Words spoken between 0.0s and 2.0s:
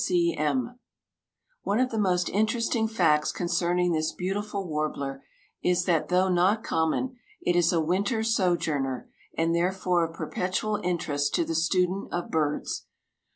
_)C. C. M. One of the